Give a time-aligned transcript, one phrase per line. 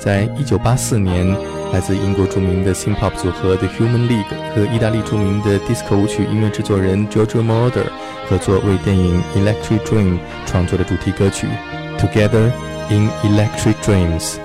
[0.00, 1.28] 在一九八四年，
[1.74, 7.84] 来自英国著名的 syn-pop 组合 The Human League 和意大利著名的 disco 舞曲音乐制作人 Giorgio Moroder
[8.26, 10.14] 合作，为电影《Electric Dream》
[10.46, 11.46] 创作的主题歌曲
[11.98, 12.50] 《Together
[12.88, 14.36] in Electric Dreams》。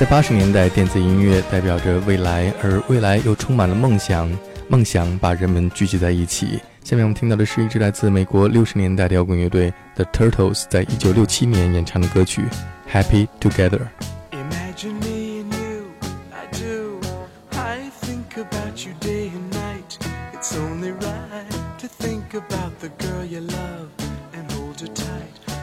[0.00, 4.34] 在八十年代，电子音乐代表着未来，而未来又充满了梦想。
[4.66, 6.58] 梦想把人们聚集在一起。
[6.82, 12.44] 下面我们听到的是一支来自美国六十年代的摇滚乐队 The Turtles 在一九六七年演唱的歌曲
[12.90, 13.78] 《Happy Together》。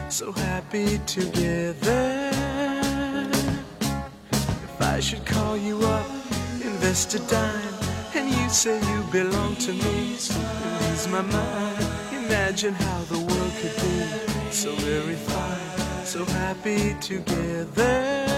[0.08, 2.17] So happy together.
[4.98, 6.10] I should call you up,
[6.60, 7.74] invest a dime,
[8.16, 10.16] and you say you belong to me.
[10.16, 10.34] So
[10.80, 18.37] lose my mind, imagine how the world could be so very fine, so happy together.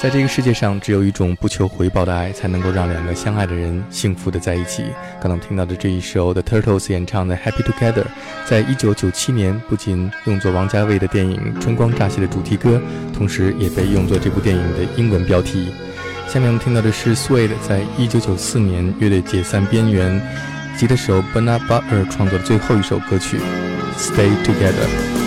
[0.00, 4.84] 在这个世界上，只有一种不求回报的爱，才能够让两个相爱的人幸福的在一起。
[5.20, 8.02] 刚刚听到的这一首 The Turtles 演唱的《Happy Together》，
[8.46, 12.80] 在一九九七年不仅用作王家卫的电影《春光乍泄》的主题歌，
[13.12, 15.72] 同时也被用作这部电影的英文标题。
[16.28, 20.22] 下面我们听到的是 Suede 在一九九四年乐队解散边缘，
[20.78, 23.36] 吉他手 Bernard Butler 创作的最后一首歌曲
[23.98, 25.24] 《Stay Together》。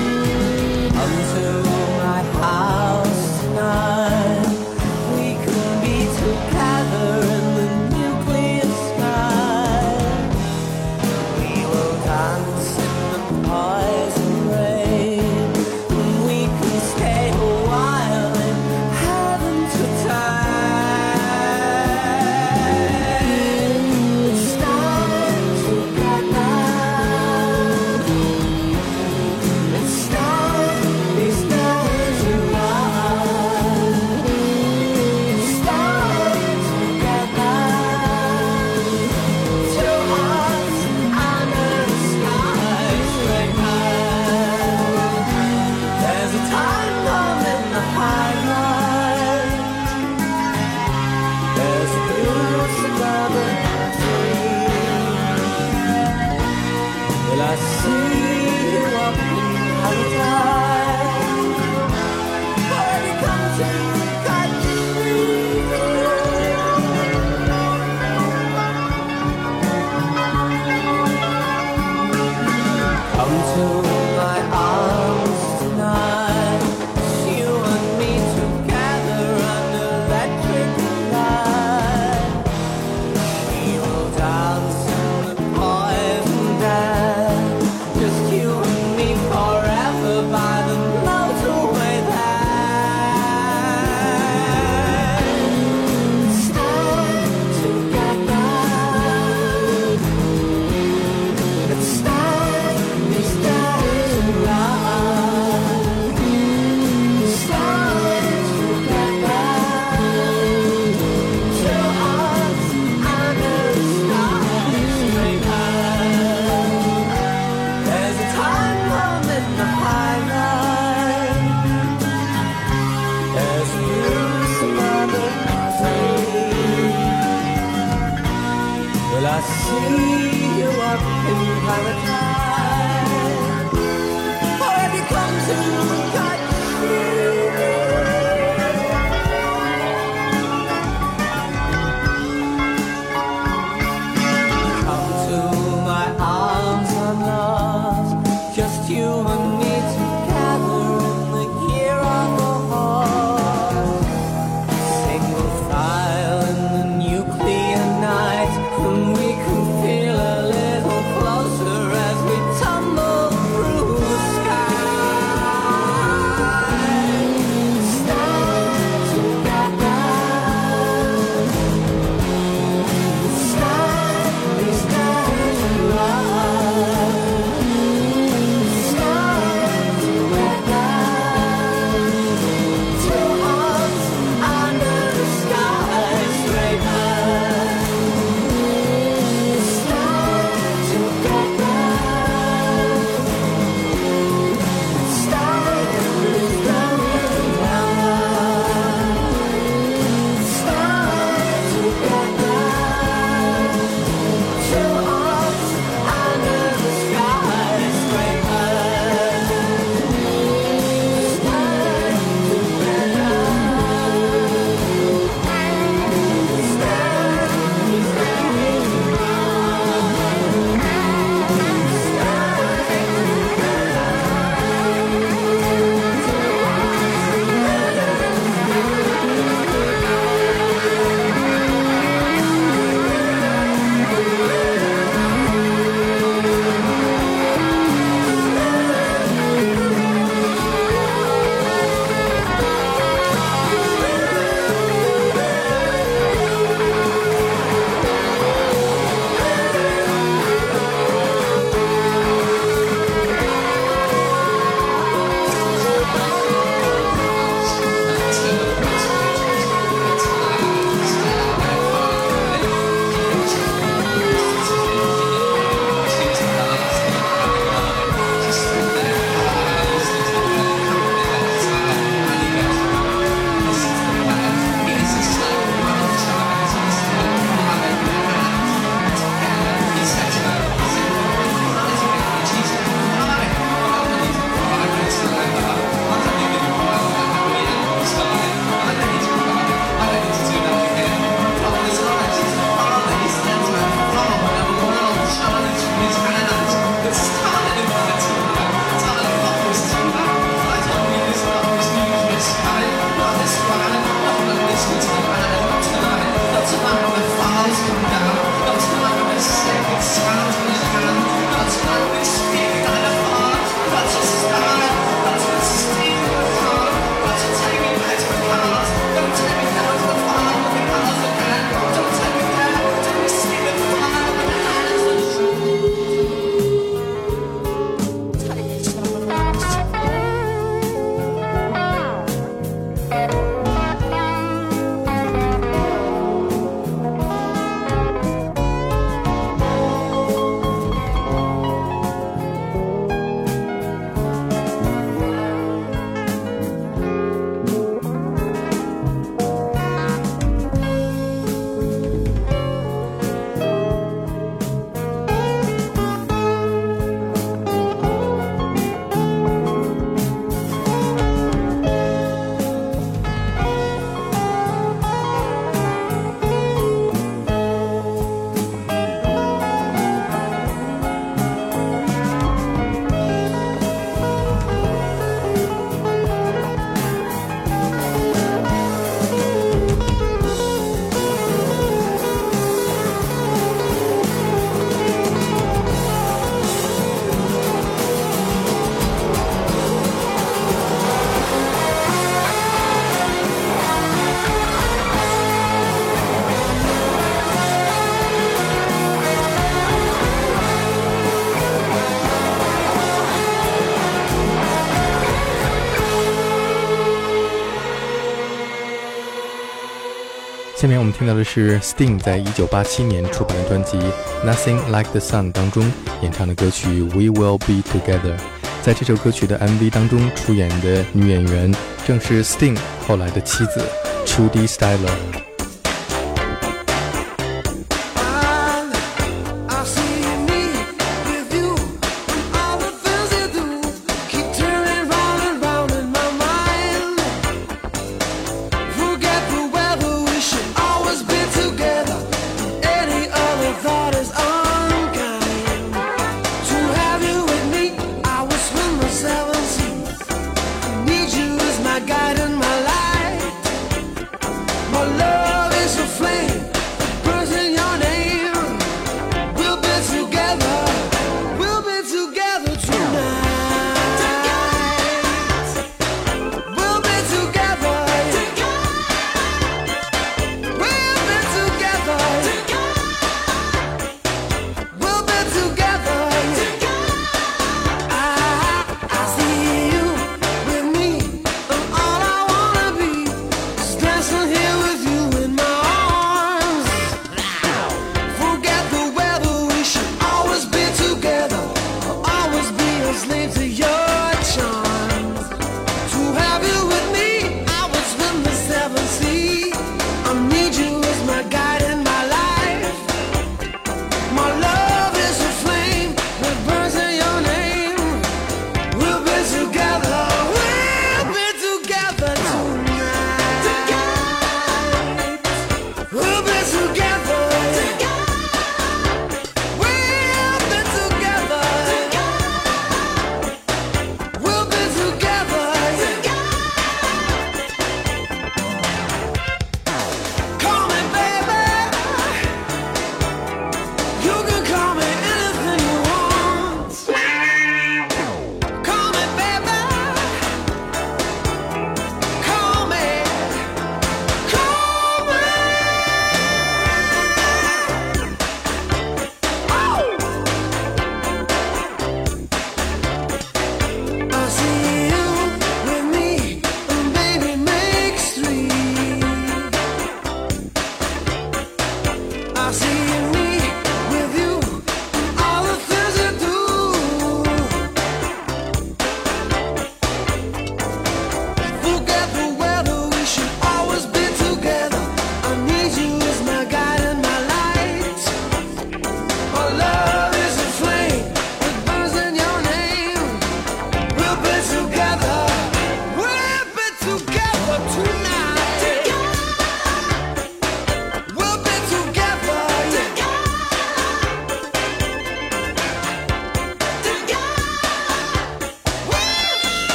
[410.81, 414.00] 下面我们听到的是 Sting 在一九八七年出版的专辑
[414.44, 415.83] 《Nothing Like the Sun》当中
[416.23, 418.35] 演唱的歌曲《We Will Be Together》。
[418.81, 421.71] 在这首歌曲的 MV 当中出演的女演员
[422.04, 423.85] 正是 Sting 后来的妻子
[424.26, 425.51] Trudy Styler。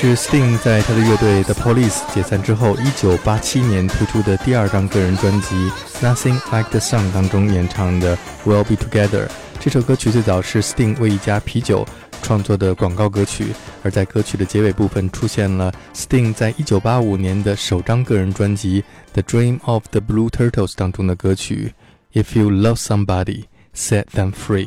[0.00, 5.54] 是 Sting 在他的乐队 The Police 解散之后，1987年推出的第二张个人专辑
[6.00, 9.26] 《Nothing Like the Sun》当中演唱的《We'll Be Together》。
[9.60, 11.86] 这首歌曲最早是 Sting 为一家啤酒
[12.22, 13.48] 创作的广告歌曲，
[13.82, 18.82] 而在歌曲的结尾部分出现了 Sting 在1985年的首张个人专辑
[19.12, 21.74] 《The Dream of the Blue Turtles》当中的歌曲
[22.22, 23.44] 《If You Love Somebody,
[23.76, 24.66] Set Them Free》。